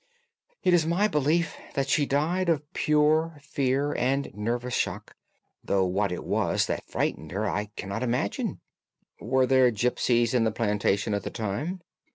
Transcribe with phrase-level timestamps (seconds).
[0.63, 5.15] "It is my belief that she died of pure fear and nervous shock,
[5.63, 8.61] though what it was that frightened her I cannot imagine."
[9.19, 11.81] "Were there gipsies in the plantation at the time?"